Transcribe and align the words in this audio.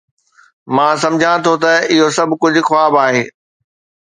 مان 0.75 0.93
سمجهان 1.03 1.37
ٿو 1.45 1.53
ته 1.63 1.71
اهو 1.91 2.07
سڀ 2.17 2.29
ڪجهه 2.41 2.67
خواب 2.69 2.93
آهي 3.05 3.23